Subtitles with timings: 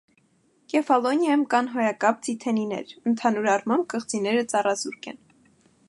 [0.73, 5.23] Կեֆալոնիայում կան հոյակապ ձիթենիներ, ընդհանուր առմամբ կղզիները ծառազուրկ են։